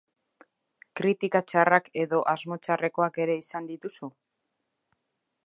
Kritika 0.99 1.41
txarrak 1.51 1.91
edo 2.05 2.23
asmo 2.33 2.59
txarrekoak 2.65 3.21
ere 3.27 3.37
izan 3.45 3.69
dituzu? 3.75 4.11